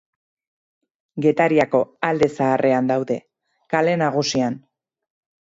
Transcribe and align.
Getariako 1.25 1.81
Alde 2.09 2.31
Zaharrean 2.39 2.91
daude, 2.93 3.19
Kale 3.75 3.95
Nagusian. 4.07 4.59